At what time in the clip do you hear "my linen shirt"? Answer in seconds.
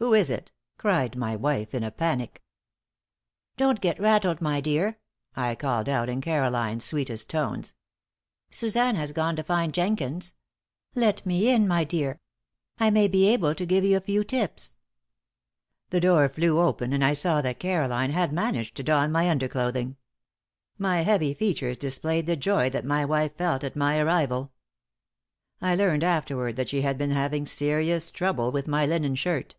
28.66-29.56